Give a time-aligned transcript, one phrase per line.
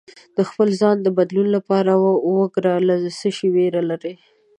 [0.37, 1.91] د خپل ځان د بدلون لپاره
[2.37, 4.13] وګره له څه شي ویره لرې